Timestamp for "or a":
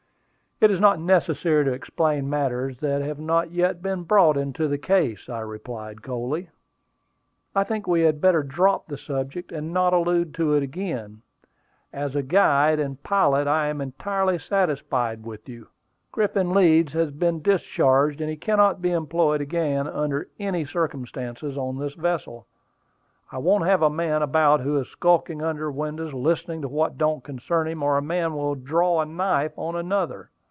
27.81-28.01